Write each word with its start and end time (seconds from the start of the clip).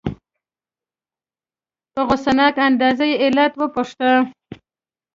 په 1.93 2.01
غصناک 2.07 2.55
انداز 2.67 2.99
یې 3.07 3.13
علت 3.23 3.53
وپوښته. 3.57 4.11